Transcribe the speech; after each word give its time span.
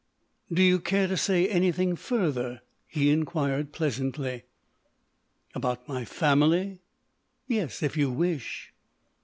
"Do 0.51 0.63
you 0.63 0.79
care 0.79 1.07
to 1.07 1.15
say 1.15 1.47
anything 1.47 1.95
further?" 1.95 2.63
he 2.87 3.11
inquired, 3.11 3.71
pleasantly. 3.71 4.45
"About 5.53 5.87
my 5.87 6.05
family? 6.05 6.79
Yes, 7.45 7.83
if 7.83 7.95
you 7.95 8.09
wish. 8.09 8.73